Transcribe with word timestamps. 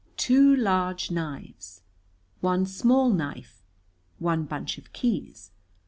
Two 0.17 0.55
large 0.55 1.11
knives. 1.11 1.83
One 2.39 2.65
small 2.65 3.11
knife. 3.11 3.63
One 4.17 4.45
bunch 4.45 4.79
of 4.79 4.91
keys. 4.93 5.51